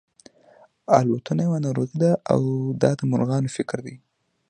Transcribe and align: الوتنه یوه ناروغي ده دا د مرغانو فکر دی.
الوتنه 0.97 1.41
یوه 1.47 1.57
ناروغي 1.65 1.95
ده 2.03 2.11
دا 2.81 2.91
د 2.97 3.01
مرغانو 3.11 3.53
فکر 3.57 3.77
دی. 3.85 3.95